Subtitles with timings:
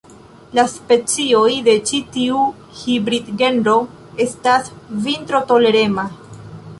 [0.59, 2.39] La specioj de ĉi tiu
[2.79, 3.75] hibridgenro
[4.25, 4.73] estas
[5.05, 6.07] vintrotolerema.